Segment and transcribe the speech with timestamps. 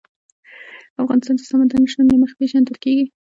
[1.03, 3.05] افغانستان د سمندر نه شتون له مخې پېژندل کېږي.